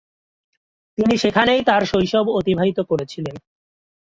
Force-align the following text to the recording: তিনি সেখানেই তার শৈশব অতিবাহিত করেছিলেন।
তিনি 0.97 1.15
সেখানেই 1.17 1.61
তার 1.63 1.81
শৈশব 1.85 2.25
অতিবাহিত 2.39 2.79
করেছিলেন। 2.81 3.35